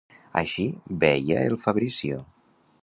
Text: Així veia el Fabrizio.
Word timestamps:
Així 0.41 0.63
veia 1.03 1.45
el 1.51 1.59
Fabrizio. 1.67 2.21